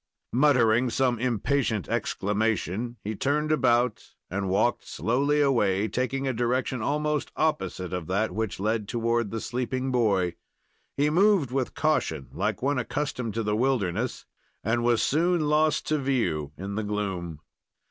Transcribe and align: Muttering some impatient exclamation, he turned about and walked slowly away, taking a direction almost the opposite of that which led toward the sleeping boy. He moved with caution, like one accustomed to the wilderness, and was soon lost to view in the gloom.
Muttering 0.33 0.89
some 0.89 1.19
impatient 1.19 1.87
exclamation, 1.87 2.97
he 3.03 3.15
turned 3.15 3.51
about 3.51 4.15
and 4.31 4.49
walked 4.49 4.83
slowly 4.87 5.41
away, 5.41 5.87
taking 5.87 6.27
a 6.27 6.33
direction 6.33 6.81
almost 6.81 7.27
the 7.35 7.41
opposite 7.43 7.93
of 7.93 8.07
that 8.07 8.31
which 8.31 8.59
led 8.59 8.87
toward 8.87 9.29
the 9.29 9.39
sleeping 9.39 9.91
boy. 9.91 10.33
He 10.97 11.11
moved 11.11 11.51
with 11.51 11.75
caution, 11.75 12.29
like 12.31 12.63
one 12.63 12.79
accustomed 12.79 13.35
to 13.35 13.43
the 13.43 13.55
wilderness, 13.55 14.25
and 14.63 14.83
was 14.83 15.03
soon 15.03 15.41
lost 15.41 15.85
to 15.89 15.99
view 15.99 16.51
in 16.57 16.73
the 16.73 16.83
gloom. 16.83 17.37